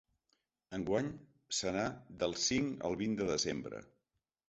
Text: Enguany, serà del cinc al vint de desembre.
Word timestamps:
Enguany, 0.77 1.11
serà 1.59 1.85
del 2.25 2.35
cinc 2.49 2.85
al 2.91 3.01
vint 3.07 3.19
de 3.25 3.33
desembre. 3.33 3.89